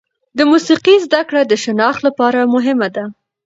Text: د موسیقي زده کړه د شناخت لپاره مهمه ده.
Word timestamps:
د 0.37 0.39
موسیقي 0.51 0.95
زده 1.05 1.21
کړه 1.29 1.41
د 1.45 1.53
شناخت 1.63 2.01
لپاره 2.07 2.51
مهمه 2.55 2.87
ده. 2.95 3.05